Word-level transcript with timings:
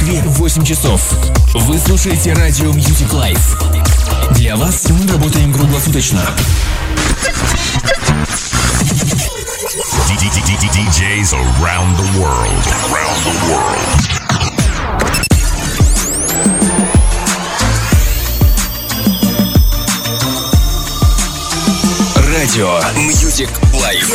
Москве 0.00 0.22
8 0.24 0.64
часов. 0.64 1.02
Вы 1.52 1.78
слушаете 1.78 2.32
радио 2.32 2.70
Music 2.70 3.10
Life. 3.10 4.32
Для 4.32 4.56
вас 4.56 4.88
мы 4.88 5.06
работаем 5.06 5.52
круглосуточно. 5.52 6.24
DJs 10.72 11.34
around 11.34 11.96
the 11.98 12.06
world. 12.18 12.66
Around 12.88 13.24
the 13.26 13.34
world. 13.50 14.08
Радио 22.32 22.80
Music 22.96 23.50
Life. 23.74 24.08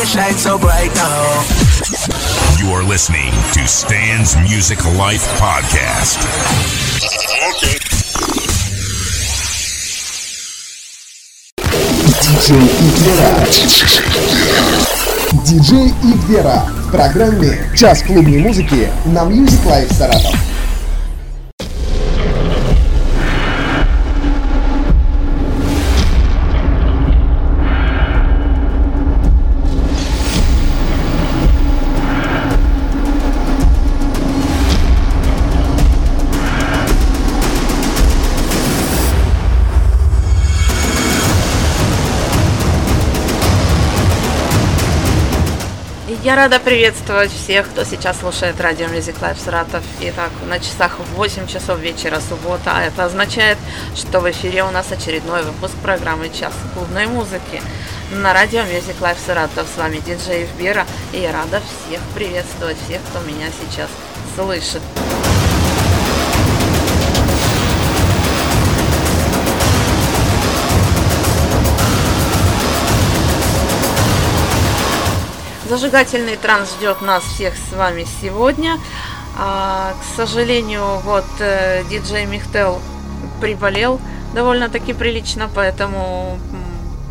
You 2.66 2.72
are 2.72 2.82
listening 2.82 3.30
to 3.52 3.64
Stan's 3.68 4.34
Music 4.38 4.84
Life 4.98 5.22
Podcast. 5.38 6.18
Диджей 12.22 12.66
Игвера. 12.80 13.46
Диджей 15.44 15.94
Игвера. 16.02 16.64
В 16.88 16.90
программе 16.90 17.70
«Час 17.76 18.02
клубной 18.02 18.38
музыки» 18.38 18.90
на 19.04 19.20
Music 19.20 19.64
Life 19.64 19.94
Саратов. 19.94 20.34
Рада 46.36 46.60
приветствовать 46.60 47.32
всех, 47.32 47.66
кто 47.66 47.82
сейчас 47.84 48.20
слушает 48.20 48.60
радио 48.60 48.88
Music 48.88 49.18
Life 49.20 49.42
Саратов. 49.42 49.82
Итак, 50.00 50.30
на 50.46 50.60
часах 50.60 50.98
8 51.14 51.46
часов 51.46 51.78
вечера 51.78 52.20
суббота, 52.20 52.72
а 52.74 52.82
это 52.82 53.06
означает, 53.06 53.56
что 53.94 54.20
в 54.20 54.30
эфире 54.30 54.62
у 54.62 54.70
нас 54.70 54.92
очередной 54.92 55.44
выпуск 55.44 55.72
программы 55.82 56.28
«Час 56.28 56.52
клубной 56.74 57.06
музыки» 57.06 57.62
на 58.10 58.34
радио 58.34 58.60
Music 58.64 59.00
Life 59.00 59.16
Саратов. 59.24 59.66
С 59.74 59.78
вами 59.78 59.96
диджей 59.96 60.42
Евбера, 60.42 60.84
и 61.14 61.20
я 61.20 61.32
рада 61.32 61.62
всех 61.86 62.02
приветствовать, 62.14 62.76
всех, 62.84 63.00
кто 63.08 63.20
меня 63.20 63.46
сейчас 63.58 63.88
слышит. 64.36 64.82
Зажигательный 75.68 76.36
транс 76.36 76.76
ждет 76.76 77.02
нас 77.02 77.24
всех 77.24 77.54
с 77.56 77.72
вами 77.72 78.06
сегодня. 78.22 78.78
А, 79.36 79.94
к 80.00 80.16
сожалению, 80.16 80.98
вот 81.00 81.24
э, 81.40 81.82
диджей 81.90 82.24
Михтел 82.24 82.80
приболел 83.40 84.00
довольно-таки 84.32 84.92
прилично, 84.92 85.50
поэтому 85.52 86.38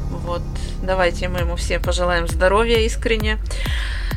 вот 0.09 0.41
давайте 0.81 1.27
мы 1.27 1.39
ему 1.39 1.57
все 1.57 1.79
пожелаем 1.79 2.29
здоровья 2.29 2.77
искренне, 2.77 3.39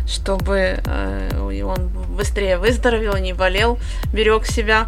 чтобы 0.07 0.81
э, 0.85 1.63
он 1.65 1.89
быстрее 1.89 2.59
выздоровел, 2.59 3.17
не 3.17 3.33
болел, 3.33 3.81
берег 4.13 4.47
себя 4.47 4.87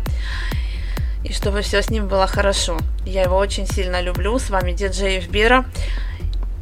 и 1.24 1.32
чтобы 1.32 1.62
все 1.62 1.82
с 1.82 1.90
ним 1.90 2.06
было 2.06 2.28
хорошо. 2.28 2.78
Я 3.04 3.22
его 3.22 3.36
очень 3.36 3.66
сильно 3.66 4.00
люблю. 4.00 4.38
С 4.38 4.48
вами 4.48 4.72
диджей 4.72 5.16
Евбера. 5.16 5.64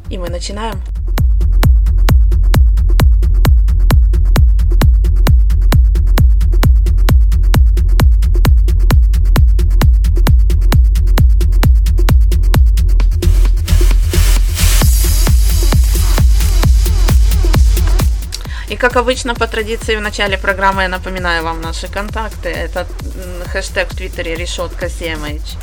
И 0.09 0.17
мы 0.17 0.29
начинаем. 0.29 0.81
И 18.69 18.75
как 18.75 18.97
обычно, 18.97 19.33
по 19.33 19.47
традиции 19.47 19.95
в 19.95 20.01
начале 20.01 20.37
программы 20.37 20.83
я 20.83 20.89
напоминаю 20.89 21.43
вам 21.43 21.59
наши 21.59 21.87
контакты. 21.87 22.49
Это 22.49 22.87
хэштег 23.51 23.91
в 23.91 23.97
Твиттере 23.97 24.35
решетка 24.35 24.85
CMH. 24.85 25.57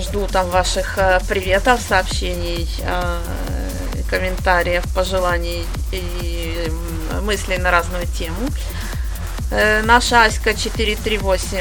Жду 0.00 0.26
там 0.26 0.48
ваших 0.48 0.98
э, 0.98 1.20
приветов, 1.28 1.80
сообщений, 1.86 2.66
э, 2.80 3.18
комментариев, 4.08 4.82
пожеланий 4.94 5.66
и 5.92 6.72
мыслей 7.20 7.58
на 7.58 7.70
разную 7.70 8.06
тему. 8.06 8.48
Э, 9.50 9.82
Наша 9.82 10.24
Аська 10.24 10.54
438 10.54 11.58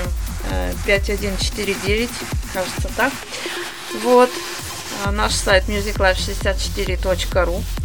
э, 0.49 0.73
5149, 0.85 2.09
кажется 2.53 2.89
так. 2.95 3.11
Вот. 4.01 4.29
А 5.05 5.11
Наш 5.11 5.33
сайт 5.33 5.65
musiclife64.ru 5.67 7.61
так 7.61 7.82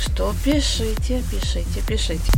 что 0.00 0.34
пишите, 0.44 1.22
пишите, 1.30 1.82
пишите. 1.86 2.32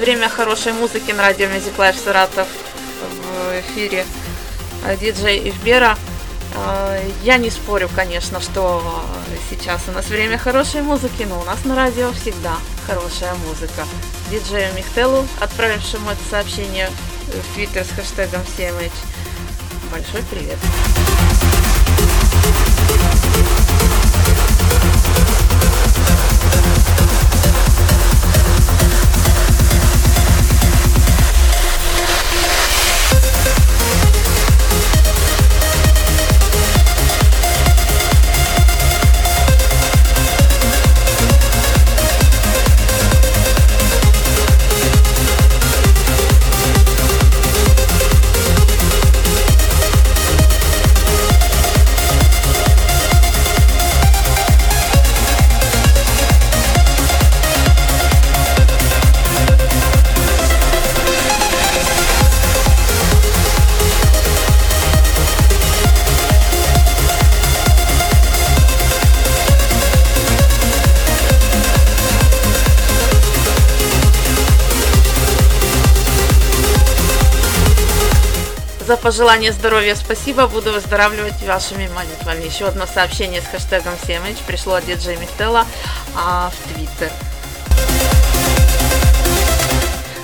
Время 0.00 0.30
хорошей 0.30 0.72
музыки 0.72 1.12
на 1.12 1.22
радио 1.22 1.46
Music 1.46 1.76
Life 1.76 2.02
Саратов 2.02 2.48
в 3.02 3.60
эфире 3.60 4.06
э, 4.86 4.96
диджей 4.96 5.50
Ивбера. 5.50 5.96
Э, 6.54 7.02
я 7.22 7.36
не 7.36 7.50
спорю, 7.50 7.90
конечно, 7.94 8.40
что 8.40 8.82
сейчас 9.50 9.82
у 9.88 9.92
нас 9.92 10.06
время 10.06 10.38
хорошей 10.38 10.80
музыки, 10.80 11.24
но 11.28 11.38
у 11.38 11.44
нас 11.44 11.64
на 11.66 11.76
радио 11.76 12.12
всегда 12.12 12.54
хорошая 12.86 13.34
музыка. 13.46 13.84
Диджею 14.30 14.72
Михтелу, 14.74 15.26
отправившему 15.38 16.10
это 16.10 16.20
сообщение 16.30 16.88
в 17.26 17.54
Твиттер 17.54 17.84
с 17.84 17.90
хэштегом 17.90 18.40
CMH, 18.56 18.92
большой 19.92 20.22
привет. 20.30 20.58
За 78.90 78.96
пожелание 78.96 79.52
здоровья 79.52 79.94
спасибо. 79.94 80.48
Буду 80.48 80.72
выздоравливать 80.72 81.40
вашими 81.44 81.88
молитвами. 81.94 82.44
Еще 82.44 82.66
одно 82.66 82.86
сообщение 82.86 83.40
с 83.40 83.44
хэштегом 83.44 83.92
CMH 83.94 84.38
пришло 84.48 84.74
от 84.74 84.84
диджея 84.84 85.16
Михтела 85.16 85.64
а, 86.16 86.50
в 86.50 86.74
Твиттер. 86.74 87.08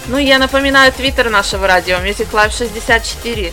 Ну, 0.08 0.18
я 0.18 0.40
напоминаю 0.40 0.92
твиттер 0.92 1.30
нашего 1.30 1.68
радио 1.68 1.98
Music 1.98 2.28
Live 2.32 2.58
64. 2.58 3.52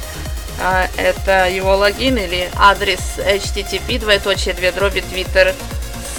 А, 0.60 0.88
это 0.98 1.48
его 1.48 1.76
логин 1.78 2.18
или 2.18 2.50
адрес 2.56 3.20
http 3.20 4.00
двоеточие 4.00 4.56
2 4.56 4.72
дроби 4.72 5.04
twitter 5.14 5.54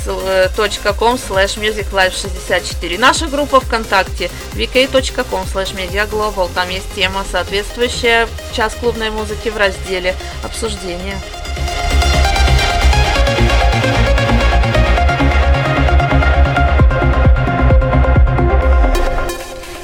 vk.com 0.06 1.16
slash 1.16 1.56
musiclife64. 1.56 2.98
Наша 2.98 3.26
группа 3.26 3.60
ВКонтакте 3.60 4.30
vk.com 4.52 5.44
slash 5.52 5.74
mediaglobal. 5.74 6.50
Там 6.54 6.68
есть 6.68 6.92
тема, 6.94 7.24
соответствующая 7.30 8.28
час 8.52 8.74
клубной 8.74 9.10
музыки 9.10 9.48
в 9.48 9.56
разделе 9.56 10.14
обсуждения. 10.42 11.18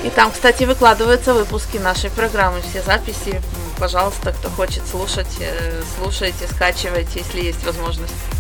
И 0.05 0.11
там, 0.11 0.33
кстати, 0.33 0.65
выкладываются 0.65 1.35
выпуски 1.35 1.77
нашей 1.77 2.11
программы, 2.11 2.61
все 2.63 2.83
записи. 2.83 3.41
Пожалуйста, 3.79 4.33
кто 4.33 4.51
хочет 4.51 4.87
слушать, 4.87 5.39
э, 5.41 5.83
слушайте, 5.97 6.47
скачивайте, 6.49 7.21
если 7.21 7.41
есть 7.41 7.65
возможность. 7.65 8.40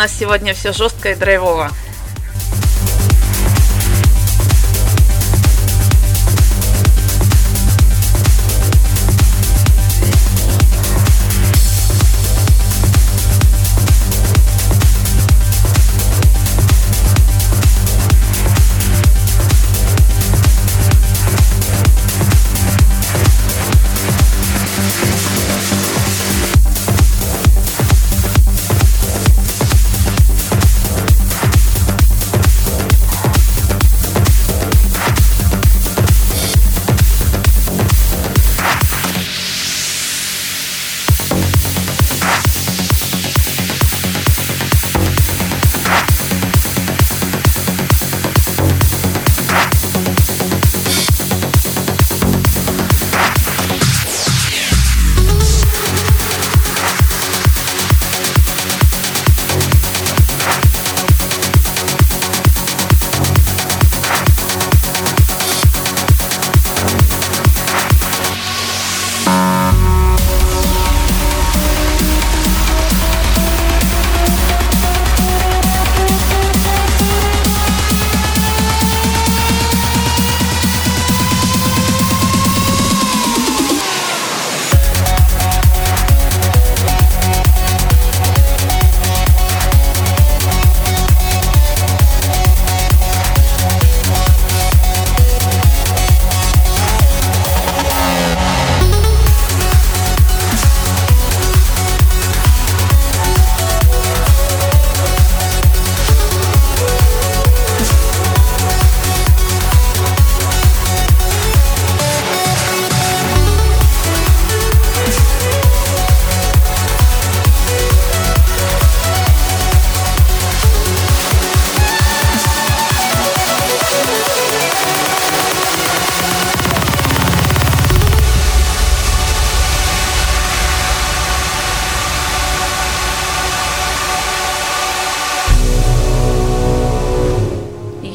Нас 0.00 0.16
сегодня 0.18 0.54
все 0.54 0.72
жестко 0.72 1.10
и 1.10 1.14
драйвово. 1.14 1.70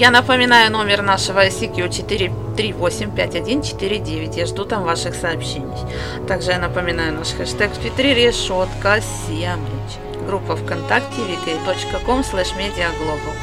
Я 0.05 0.11
напоминаю 0.11 0.71
номер 0.71 1.01
нашего 1.01 1.47
ICQ 1.47 1.89
4385149. 2.55 4.37
Я 4.37 4.45
жду 4.45 4.63
там 4.63 4.83
ваших 4.83 5.15
сообщений. 5.15 5.79
Также 6.27 6.51
я 6.51 6.59
напоминаю 6.59 7.13
наш 7.13 7.29
хэштег 7.29 7.71
в 7.71 7.79
Твиттере 7.79 8.13
решетка 8.13 9.01
Сиамыч. 9.01 9.97
Группа 10.27 10.55
ВКонтакте 10.57 11.21
vk.com 11.21 12.19
slash 12.19 12.55
mediaglobal. 12.55 13.33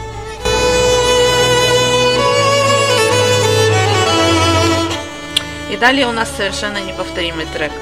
И 5.73 5.77
далее 5.77 6.07
у 6.07 6.13
нас 6.13 6.31
совершенно 6.31 6.79
неповторимый 6.79 7.47
трек. 7.47 7.73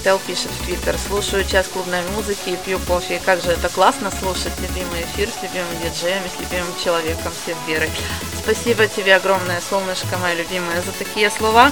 Михтел 0.00 0.18
пишет 0.26 0.50
в 0.50 0.64
Твиттер. 0.64 0.96
Слушаю 0.96 1.44
час 1.44 1.68
клубной 1.68 2.00
музыки 2.16 2.48
и 2.48 2.56
пью 2.56 2.78
кофе. 2.78 3.16
И 3.16 3.18
как 3.18 3.42
же 3.42 3.50
это 3.50 3.68
классно 3.68 4.10
слушать 4.10 4.58
любимый 4.58 5.02
эфир 5.02 5.28
с 5.28 5.42
любимым 5.42 5.68
диджеем 5.82 6.22
и 6.24 6.28
с 6.34 6.40
любимым 6.40 6.72
человеком, 6.82 7.30
с 7.44 7.68
Верой. 7.68 7.90
Спасибо 8.42 8.86
тебе 8.86 9.16
огромное, 9.16 9.60
солнышко 9.60 10.16
мое 10.16 10.36
любимое, 10.36 10.80
за 10.80 10.92
такие 10.92 11.30
слова. 11.30 11.70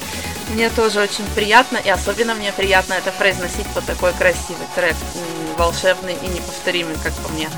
Мне 0.51 0.69
тоже 0.69 1.01
очень 1.01 1.25
приятно, 1.35 1.79
и 1.79 1.89
особенно 1.89 2.35
мне 2.35 2.53
приятно 2.53 2.93
это 2.93 3.13
произносить 3.13 3.67
под 3.73 3.87
такой 3.87 4.13
красивый 4.13 4.67
трек, 4.75 4.97
волшебный 5.57 6.13
и 6.13 6.27
неповторимый, 6.27 6.97
как 7.03 7.15
по 7.15 7.31
мне. 7.31 7.49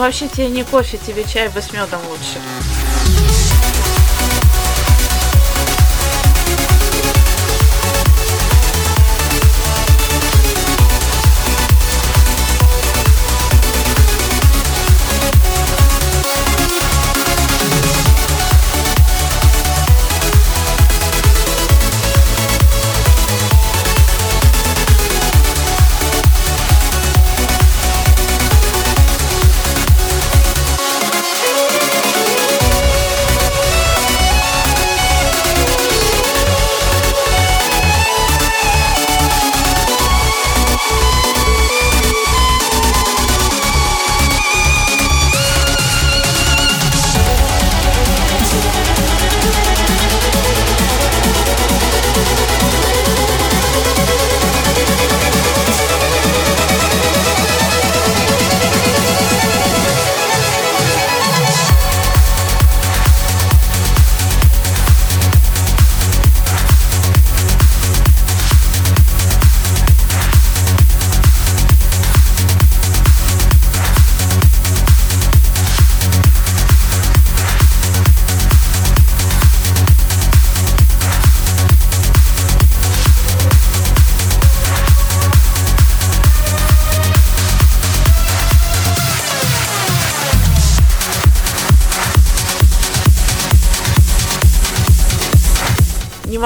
Вообще 0.00 0.28
тебе 0.28 0.48
не 0.48 0.64
кофе, 0.64 0.98
тебе 0.98 1.24
чай 1.24 1.48
бы 1.50 1.60
с 1.60 1.72
медом 1.72 2.00
лучше. 2.08 3.29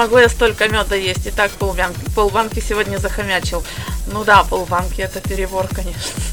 Могу 0.05 0.19
я 0.19 0.29
столько 0.29 0.67
меда 0.67 0.95
есть. 0.95 1.25
И 1.25 1.31
так 1.31 1.51
полбанки, 1.51 1.99
полбанки 2.15 2.59
сегодня 2.59 2.97
захомячил. 2.97 3.63
Ну 4.11 4.23
да, 4.23 4.43
полбанки 4.43 5.01
это 5.01 5.19
перебор, 5.19 5.67
конечно. 5.67 6.24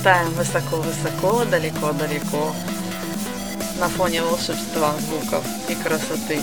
Взлетаем 0.00 0.30
высоко-высоко, 0.30 1.44
далеко-далеко 1.44 2.54
на 3.78 3.88
фоне 3.90 4.22
волшебства 4.22 4.94
звуков 4.98 5.44
и 5.68 5.74
красоты 5.74 6.40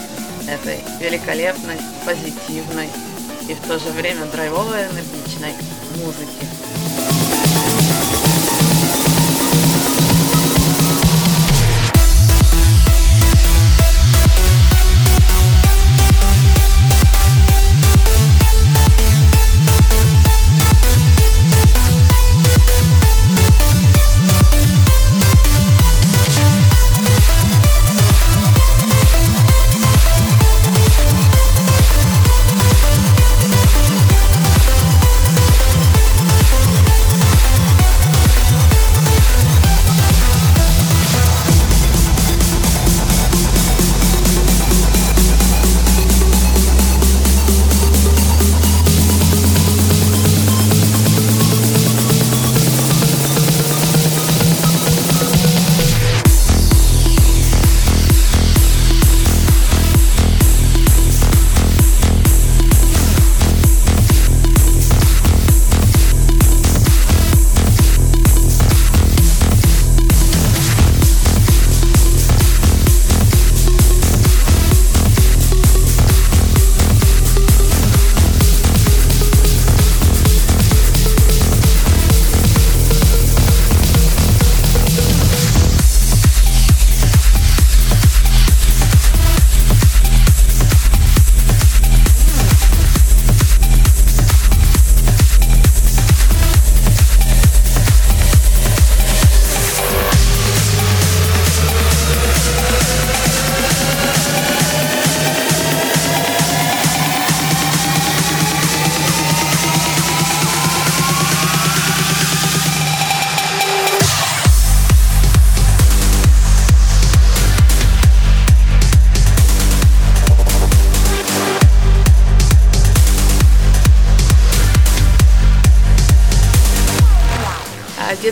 этой 0.47 0.79
великолепной, 0.99 1.77
позитивной 2.05 2.87
и 3.49 3.55
в 3.55 3.61
то 3.67 3.79
же 3.79 3.89
время 3.91 4.25
драйвовой 4.25 4.83
энергичной 4.83 5.53
музыки. 5.95 6.56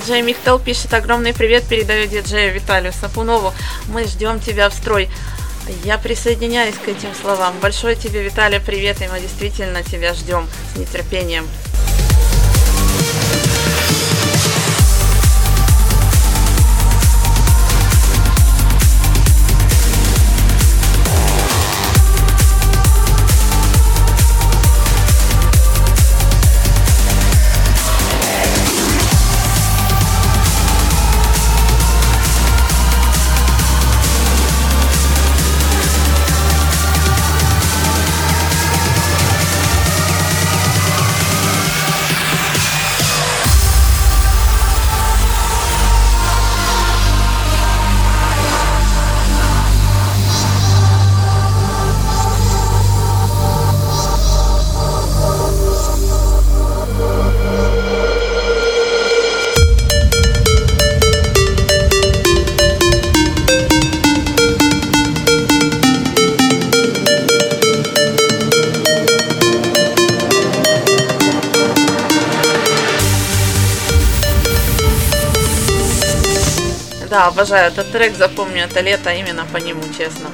Диджей 0.05 0.21
Михтел 0.21 0.59
пишет 0.59 0.93
огромный 0.93 1.33
привет, 1.33 1.63
передаю 1.63 2.05
диджею 2.05 2.53
Виталию 2.53 2.93
Сапунову. 2.93 3.55
Мы 3.87 4.03
ждем 4.03 4.39
тебя 4.39 4.69
в 4.69 4.73
строй. 4.75 5.09
Я 5.83 5.97
присоединяюсь 5.97 6.75
к 6.75 6.87
этим 6.87 7.09
словам. 7.19 7.55
Большой 7.59 7.95
тебе, 7.95 8.21
Виталий, 8.21 8.59
привет, 8.59 9.01
и 9.01 9.07
мы 9.07 9.19
действительно 9.19 9.81
тебя 9.81 10.13
ждем 10.13 10.47
с 10.71 10.77
нетерпением. 10.77 11.47
Обожаю 77.45 77.71
этот 77.71 77.91
трек, 77.91 78.15
запомню 78.15 78.63
это 78.63 78.81
лето 78.81 79.12
именно 79.12 79.45
по 79.45 79.58
нему, 79.58 79.84
честно. 79.95 80.29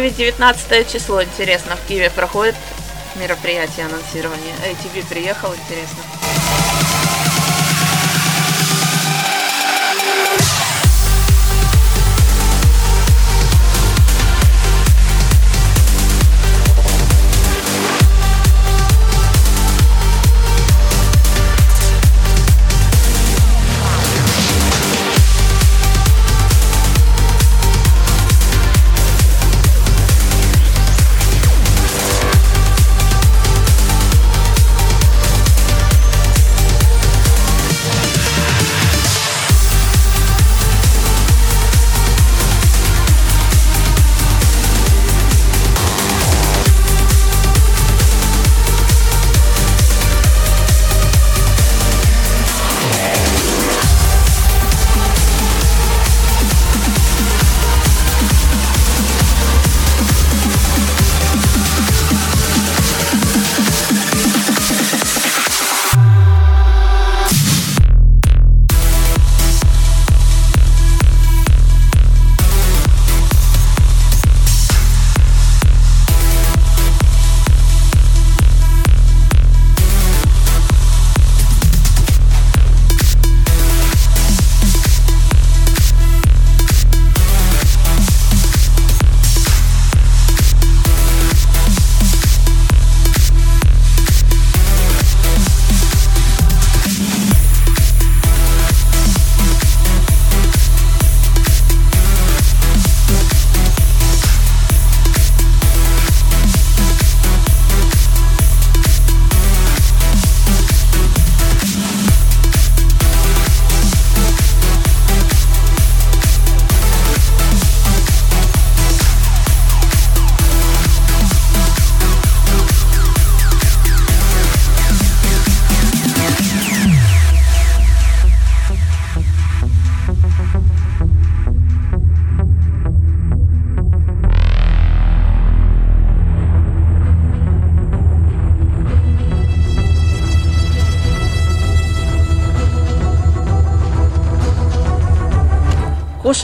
19 0.00 0.92
число, 0.92 1.22
интересно, 1.22 1.76
в 1.76 1.86
Киеве 1.86 2.10
проходит 2.10 2.56
мероприятие 3.14 3.86
анонсирования. 3.86 4.54
ATV 4.66 5.06
приехал, 5.08 5.54
интересно. 5.54 6.33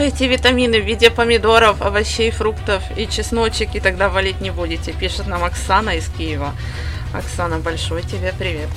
Кушайте 0.01 0.29
витамины 0.29 0.81
в 0.81 0.87
виде 0.87 1.11
помидоров, 1.11 1.83
овощей, 1.83 2.31
фруктов 2.31 2.83
и 2.97 3.07
чесночек, 3.07 3.75
и 3.75 3.81
тогда 3.81 4.09
валить 4.09 4.41
не 4.41 4.51
будете, 4.51 4.93
пишет 4.95 5.27
нам 5.27 5.45
Оксана 5.45 5.91
из 5.91 6.09
Киева. 6.09 6.55
Оксана, 7.13 7.59
большой 7.59 8.03
тебе 8.03 8.33
привет. 8.39 8.71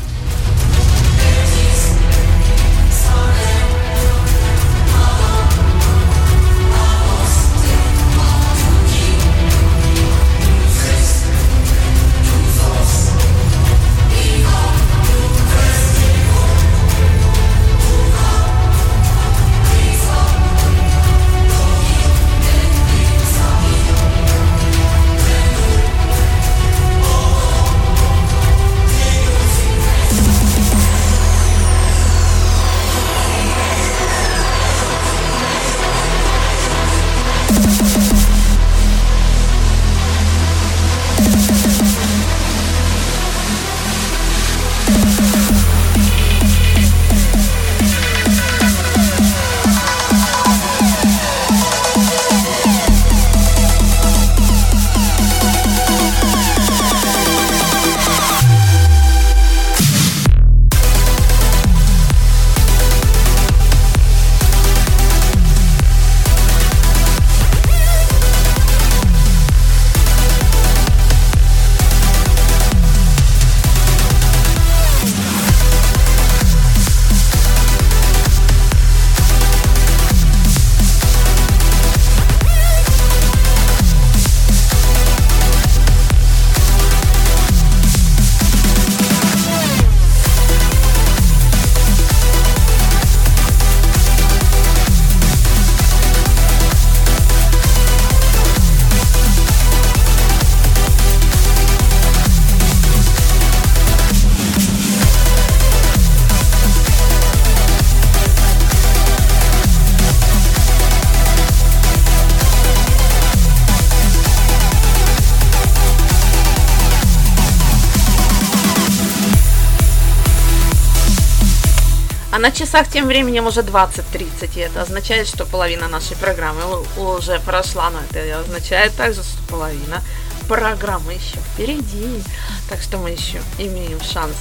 На 122.43 122.51
часах 122.51 122.89
тем 122.89 123.07
временем 123.07 123.47
уже 123.47 123.61
20.30, 123.61 124.57
и 124.57 124.59
это 124.59 124.81
означает, 124.81 125.29
что 125.29 125.45
половина 125.45 125.87
нашей 125.87 126.17
программы 126.17 126.83
уже 126.97 127.39
прошла, 127.39 127.89
но 127.89 127.99
это 128.01 128.37
означает 128.37 128.93
также, 128.97 129.23
что 129.23 129.41
половина 129.47 130.01
программы 130.49 131.13
еще 131.13 131.37
впереди. 131.37 132.21
Так 132.69 132.81
что 132.81 132.97
мы 132.97 133.11
еще 133.11 133.41
имеем 133.59 134.01
шанс 134.01 134.35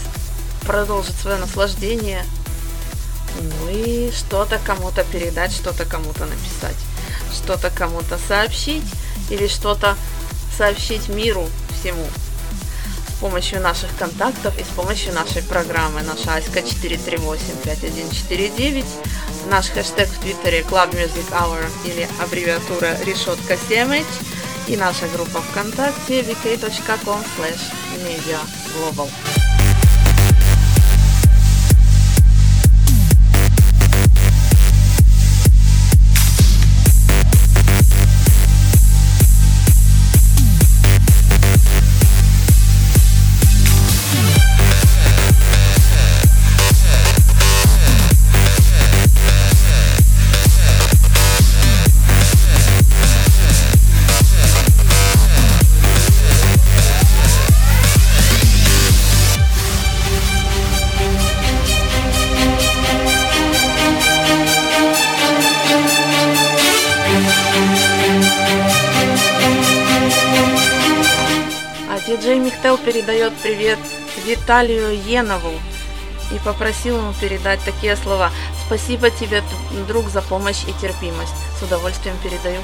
продолжить 0.66 1.14
свое 1.14 1.36
наслаждение, 1.36 2.24
ну 3.40 3.70
и 3.70 4.10
что-то 4.10 4.58
кому-то 4.66 5.04
передать, 5.04 5.52
что-то 5.52 5.84
кому-то 5.84 6.26
написать, 6.26 6.76
что-то 7.32 7.70
кому-то 7.70 8.18
сообщить 8.26 8.82
или 9.30 9.46
что-то 9.46 9.96
сообщить 10.58 11.08
миру 11.08 11.48
всему 11.78 12.04
помощью 13.22 13.60
наших 13.60 13.96
контактов 13.96 14.58
и 14.58 14.64
с 14.64 14.66
помощью 14.66 15.14
нашей 15.14 15.44
программы. 15.44 16.02
Наша 16.02 16.34
Аська 16.34 16.58
438-5149, 16.58 18.84
наш 19.48 19.68
хэштег 19.68 20.08
в 20.08 20.18
Твиттере 20.20 20.62
Club 20.62 20.90
Music 20.90 21.30
Hour 21.30 21.64
или 21.84 22.08
аббревиатура 22.20 22.98
решетка 23.06 23.56
7 23.68 24.02
и 24.66 24.76
наша 24.76 25.06
группа 25.14 25.40
ВКонтакте 25.40 26.22
vk.com 26.22 27.24
slash 27.36 27.70
media 28.04 28.40
global. 28.74 29.08
Передает 72.92 73.32
привет 73.42 73.78
Виталию 74.26 74.94
Енову 75.06 75.52
и 76.30 76.38
попросил 76.44 76.98
ему 76.98 77.14
передать 77.14 77.60
такие 77.64 77.96
слова. 77.96 78.30
Спасибо 78.66 79.08
тебе, 79.10 79.42
друг, 79.88 80.08
за 80.08 80.20
помощь 80.20 80.64
и 80.66 80.72
терпимость. 80.80 81.34
С 81.58 81.62
удовольствием 81.62 82.16
передаю. 82.22 82.60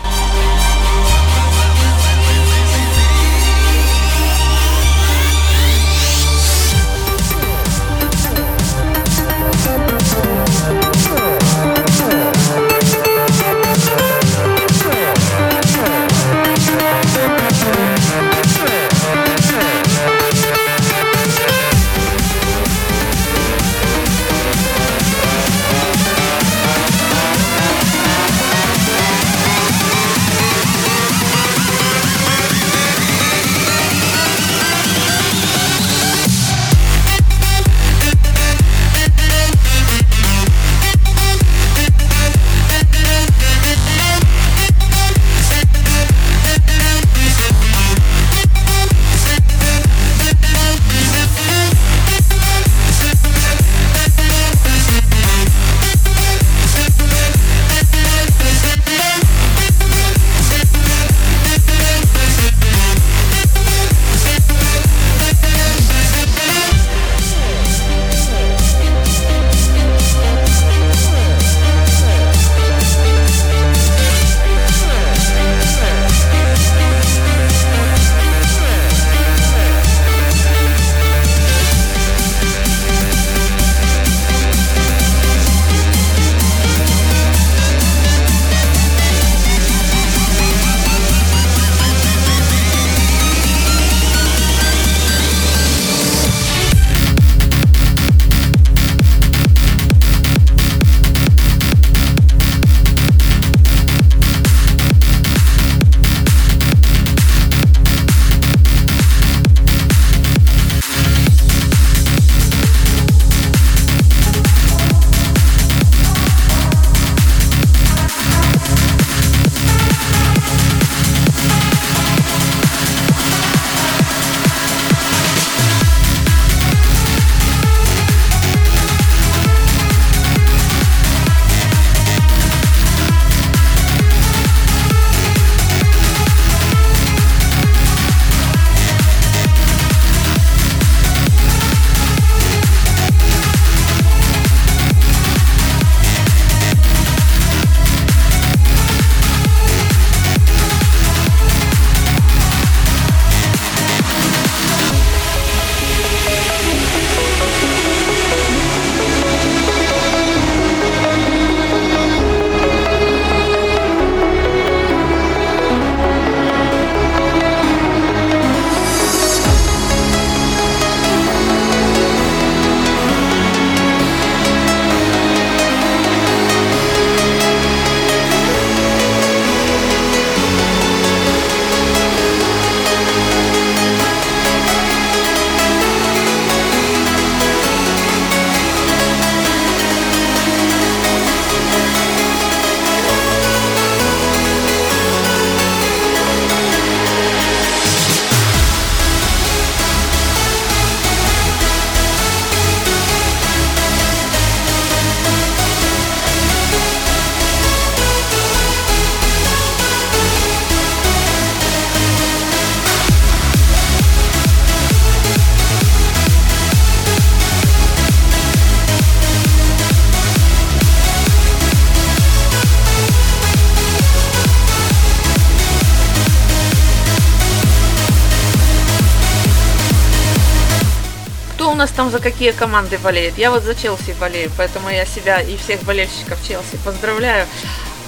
Там 231.99 232.13
за 232.13 232.21
какие 232.21 232.53
команды 232.53 232.97
болеет? 232.97 233.37
Я 233.39 233.51
вот 233.51 233.65
за 233.65 233.75
Челси 233.75 234.15
болею, 234.21 234.53
поэтому 234.57 234.89
я 234.89 235.05
себя 235.05 235.41
и 235.41 235.57
всех 235.57 235.83
болельщиков 235.83 236.39
Челси 236.47 236.79
поздравляю 236.85 237.45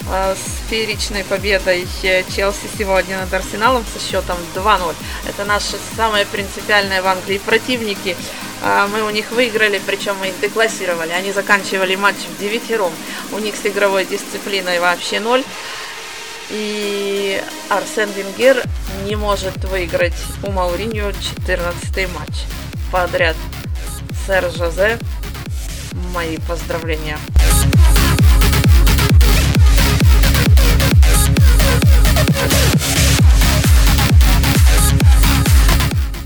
э, 0.09 0.37
с 0.37 0.71
фееричной 0.71 1.25
победой 1.25 1.89
Челси 2.01 2.71
сегодня 2.79 3.19
над 3.19 3.35
Арсеналом 3.35 3.85
со 3.93 3.99
счетом 3.99 4.37
2-0. 4.55 4.95
Это 5.29 5.45
наши 5.45 5.75
самые 5.97 6.25
принципиальные 6.25 7.03
в 7.03 7.07
Англии 7.09 7.39
противники. 7.39 8.17
Э, 8.63 8.87
мы 8.93 9.03
у 9.03 9.11
них 9.11 9.33
выиграли, 9.33 9.81
причем 9.85 10.15
мы 10.21 10.29
их 10.29 10.41
деклассировали. 10.41 11.11
Они 11.11 11.33
заканчивали 11.33 11.97
матч 11.97 12.15
в 12.15 12.41
девятером. 12.41 12.93
У 13.33 13.41
них 13.41 13.57
с 13.57 13.67
игровой 13.67 14.05
дисциплиной 14.05 14.79
вообще 14.79 15.19
ноль. 15.19 15.43
И 16.51 17.43
Арсен 17.69 18.09
Венгер 18.13 18.63
не 19.03 19.17
может 19.17 19.65
выиграть 19.65 20.15
у 20.45 20.53
Мауриньо 20.53 21.11
14 21.11 22.09
матч 22.15 22.45
подряд. 22.93 23.35
Сэр 24.27 24.51
Жозе, 24.53 24.99
мои 26.13 26.37
поздравления. 26.39 27.19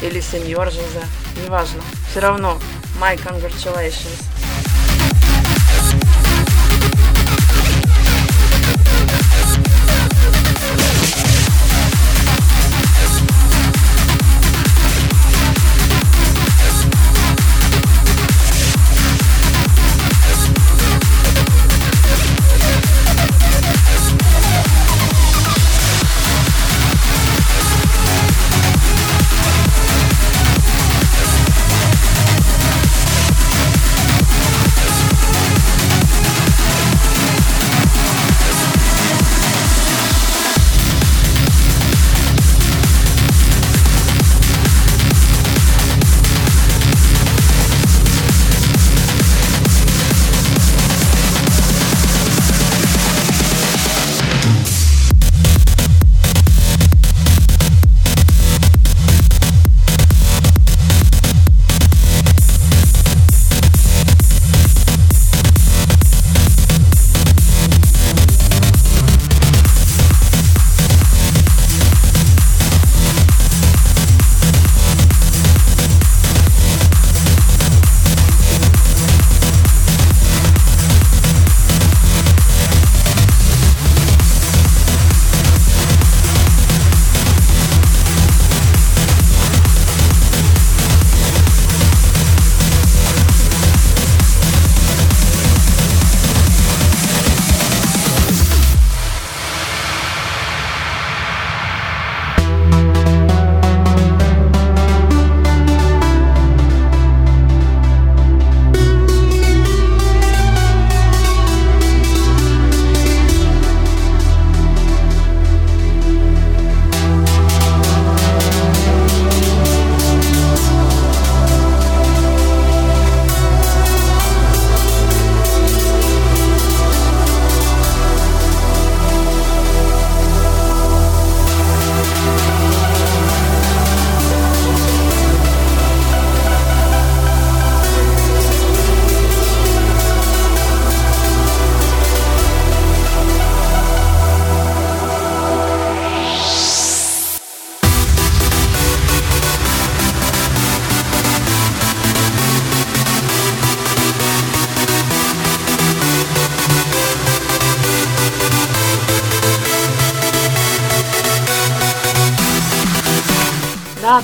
Или 0.03 0.20
сеньор 0.20 0.70
Жозе, 0.70 1.05
неважно. 1.42 1.82
Все 2.11 2.20
равно, 2.20 2.59
my 3.01 3.16
congratulations. 3.16 4.24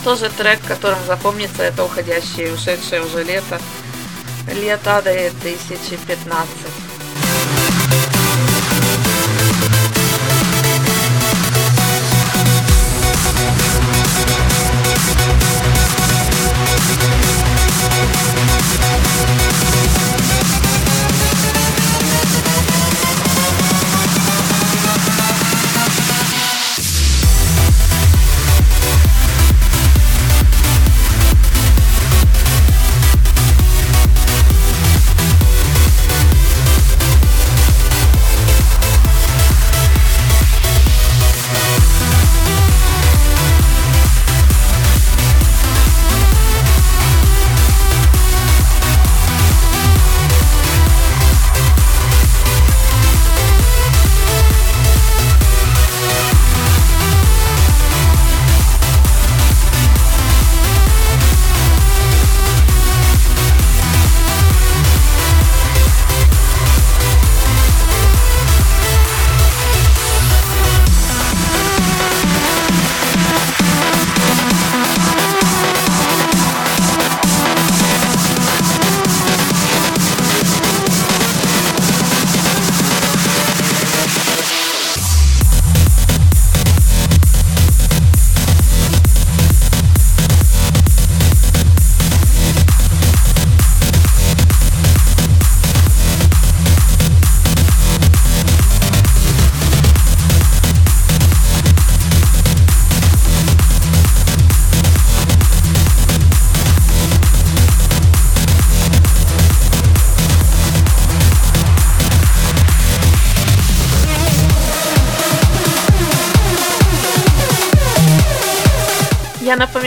Тоже 0.04 0.30
трек, 0.30 0.60
которым 0.66 0.98
запомнится 1.06 1.62
это 1.62 1.84
уходящее, 1.84 2.52
ушедшее 2.52 3.02
уже 3.02 3.22
лето. 3.22 3.60
Лето 4.48 5.02
2015. 5.02 6.79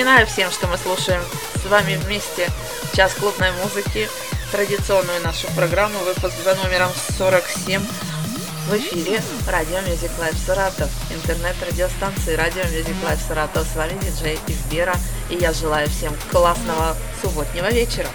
Напоминаю 0.04 0.28
всем, 0.28 0.52
что 0.52 0.68
мы 0.68 0.78
слушаем 0.78 1.22
с 1.64 1.66
вами 1.70 1.96
вместе 1.96 2.50
час 2.94 3.14
клубной 3.14 3.54
музыки, 3.64 4.10
традиционную 4.52 5.22
нашу 5.22 5.48
программу, 5.56 5.98
выпуск 6.00 6.34
за 6.44 6.56
номером 6.56 6.90
47 7.18 7.82
в 8.68 8.78
эфире 8.78 9.22
Радио 9.48 9.78
Music 9.78 10.12
Live 10.20 10.36
Саратов, 10.46 10.90
интернет-радиостанции 11.10 12.36
Радио 12.36 12.64
Music 12.64 12.96
Live 13.02 13.26
Саратов. 13.26 13.66
С 13.66 13.78
вами 13.78 13.98
диджей 14.02 14.38
Избера, 14.48 14.96
и 15.30 15.36
я 15.36 15.54
желаю 15.54 15.88
всем 15.90 16.14
классного 16.30 16.98
субботнего 17.22 17.72
вечера. 17.72 18.10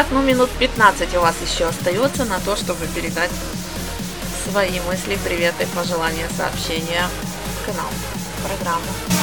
Итак, 0.00 0.12
ну 0.12 0.22
минут 0.22 0.48
15 0.58 1.14
у 1.16 1.20
вас 1.20 1.36
еще 1.44 1.66
остается 1.66 2.24
на 2.24 2.40
то, 2.40 2.56
чтобы 2.56 2.86
передать 2.86 3.30
свои 4.50 4.80
мысли, 4.88 5.18
приветы, 5.22 5.66
пожелания, 5.76 6.26
сообщения 6.38 7.06
к 7.66 7.68
нам 7.68 7.90
в 7.90 8.46
программу. 8.46 9.19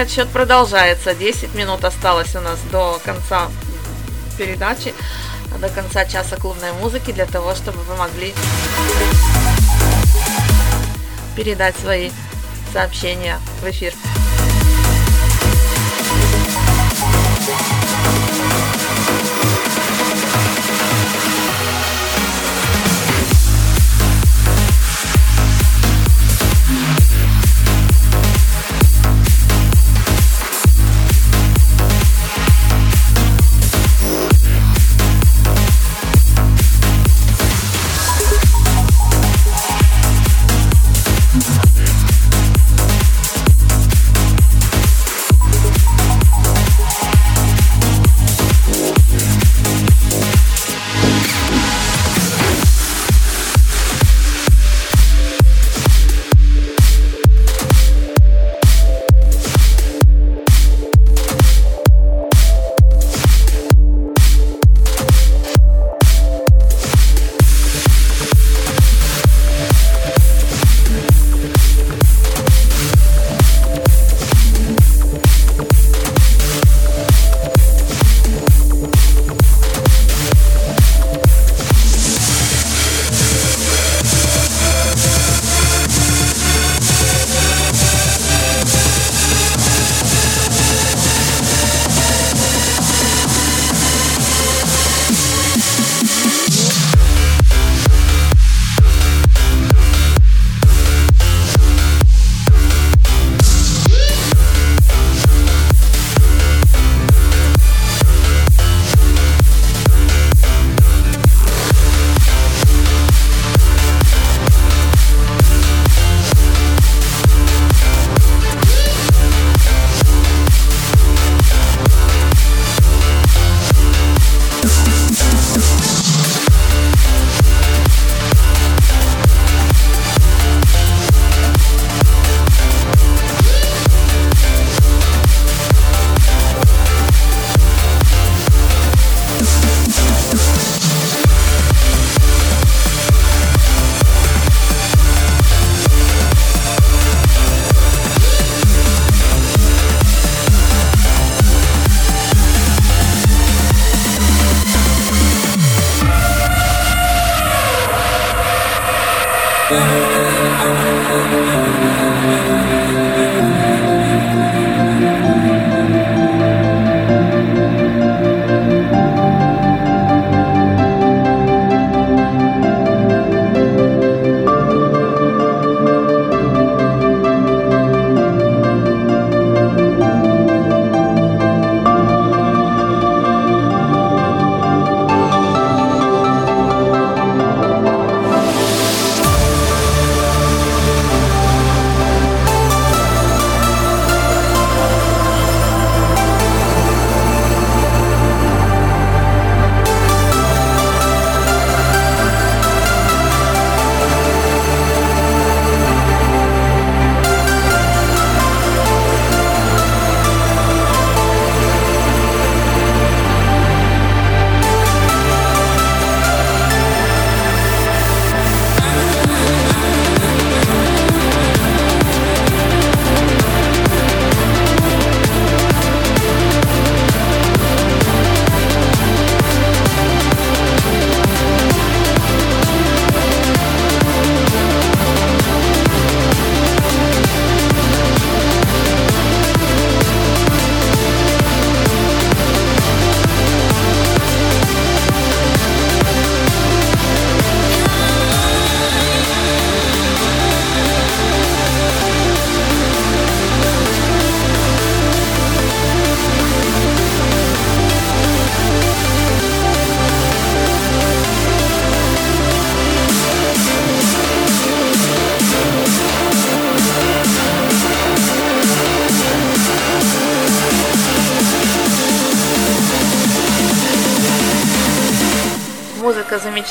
Обратный 0.00 0.02
отсчет 0.02 0.28
продолжается. 0.28 1.14
10 1.14 1.54
минут 1.54 1.84
осталось 1.84 2.34
у 2.34 2.40
нас 2.40 2.58
до 2.72 3.00
конца 3.04 3.48
передачи, 4.38 4.94
до 5.60 5.68
конца 5.68 6.04
часа 6.04 6.36
клубной 6.36 6.72
музыки, 6.72 7.12
для 7.12 7.26
того, 7.26 7.54
чтобы 7.54 7.78
вы 7.82 7.96
могли 7.96 8.34
передать 11.36 11.76
свои 11.76 12.10
сообщения 12.72 13.38
в 13.62 13.68
эфир. 13.68 13.92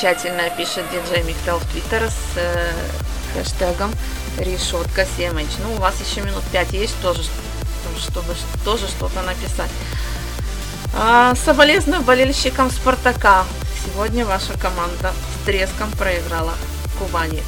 Замечательная, 0.00 0.50
пишет 0.50 0.84
диджей 0.90 1.22
Михтел 1.24 1.58
в 1.58 1.64
Твиттер 1.66 2.08
с 2.08 2.36
э, 2.36 2.72
хэштегом 3.34 3.92
решетка 4.38 5.06
7 5.16 5.32
Ну, 5.34 5.74
у 5.74 5.76
вас 5.76 5.94
еще 6.00 6.22
минут 6.22 6.42
5 6.52 6.72
есть 6.72 6.94
тоже, 7.02 7.22
чтобы 7.98 8.34
тоже 8.64 8.86
что-то 8.86 9.20
написать. 9.22 9.70
А, 10.94 11.34
соболезную 11.34 12.00
болельщикам 12.02 12.70
Спартака. 12.70 13.44
Сегодня 13.84 14.24
ваша 14.24 14.54
команда 14.58 15.12
с 15.12 15.44
треском 15.44 15.90
проиграла 15.92 16.54
Кубани 16.98 17.42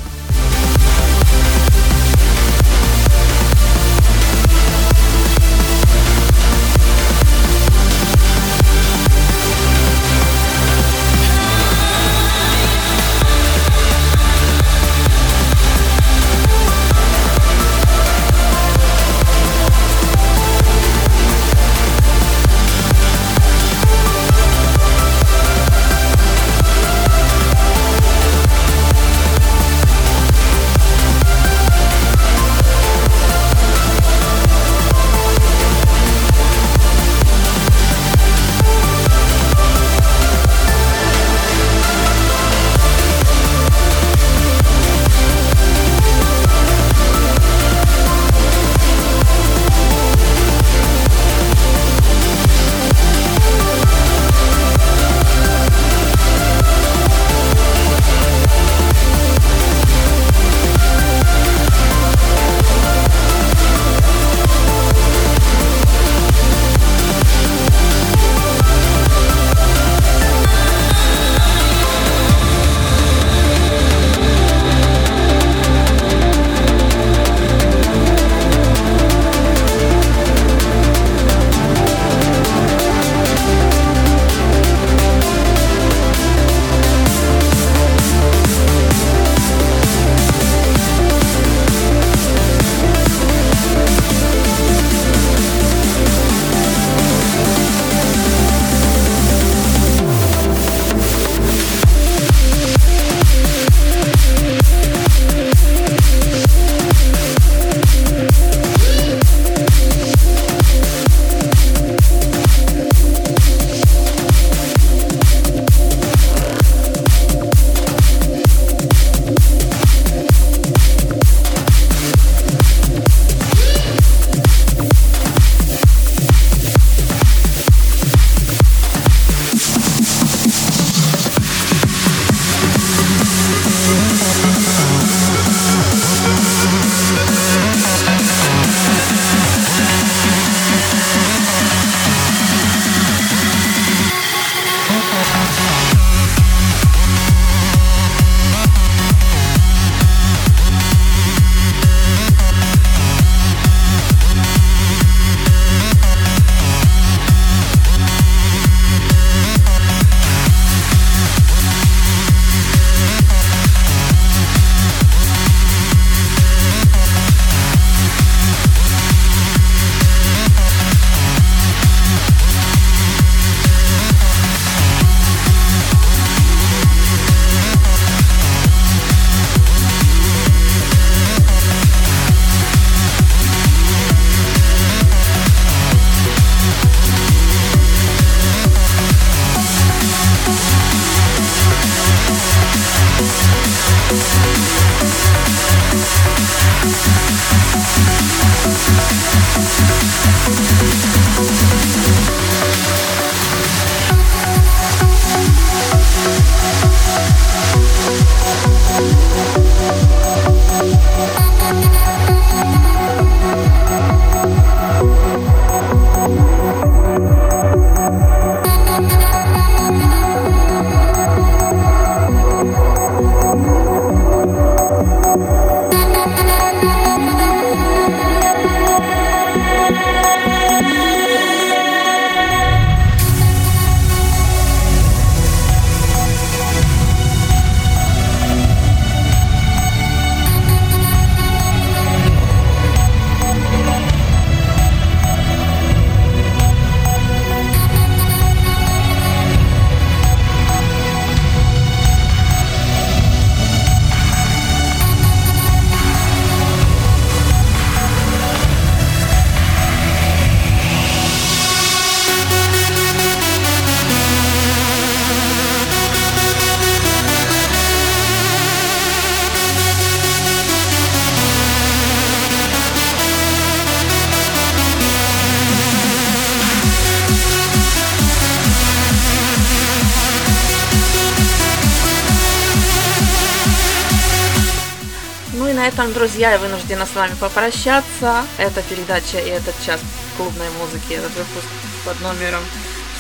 этом, 285.92 286.12
друзья, 286.14 286.52
я 286.52 286.58
вынуждена 286.58 287.04
с 287.04 287.14
вами 287.14 287.34
попрощаться. 287.34 288.46
Эта 288.56 288.82
передача 288.82 289.38
и 289.38 289.48
этот 289.48 289.74
час 289.84 290.00
клубной 290.36 290.68
музыки, 290.80 291.12
этот 291.12 291.32
выпуск 291.36 291.66
под 292.06 292.20
номером 292.22 292.62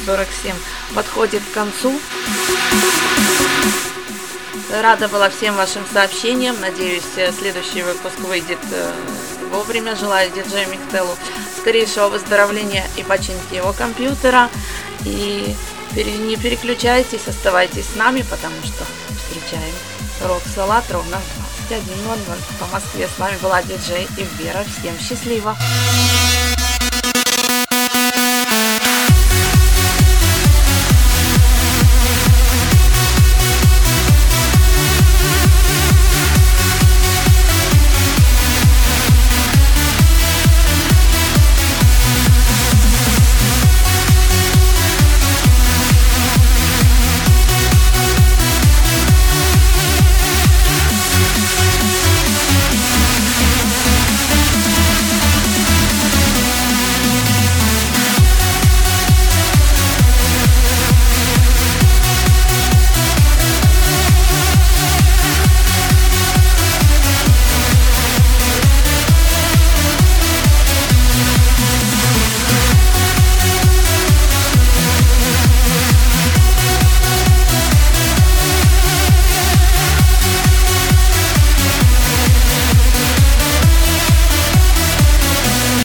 47 0.06 0.54
подходит 0.94 1.42
к 1.42 1.52
концу. 1.52 1.92
Рада 4.70 5.08
была 5.08 5.28
всем 5.28 5.54
вашим 5.54 5.82
сообщениям. 5.92 6.58
Надеюсь, 6.60 7.02
следующий 7.38 7.82
выпуск 7.82 8.18
выйдет 8.20 8.60
э, 8.70 8.92
вовремя. 9.50 9.94
Желаю 9.94 10.30
диджею 10.30 10.70
Михтелу 10.70 11.14
скорейшего 11.60 12.08
выздоровления 12.08 12.86
и 12.96 13.02
починки 13.02 13.54
его 13.54 13.74
компьютера. 13.74 14.48
И 15.04 15.54
не 15.94 16.36
переключайтесь, 16.36 17.28
оставайтесь 17.28 17.86
с 17.92 17.96
нами, 17.96 18.24
потому 18.30 18.56
что 18.64 18.84
встречаем 19.18 19.74
Рок 20.24 20.42
Салат 20.54 20.90
ровно 20.90 21.18
в 21.18 21.41
21.00 21.72 22.58
по 22.58 22.66
Москве. 22.66 23.08
С 23.08 23.18
вами 23.18 23.38
была 23.40 23.62
диджей 23.62 24.06
и 24.18 24.42
Вера. 24.42 24.62
Всем 24.78 24.98
счастливо! 24.98 25.56